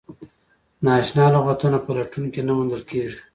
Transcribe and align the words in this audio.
نا 0.83 0.91
اشنا 1.01 1.25
لغتونه 1.35 1.77
په 1.85 1.91
لټون 1.97 2.25
کې 2.33 2.41
نه 2.47 2.53
موندل 2.57 2.81
کیږي. 2.89 3.19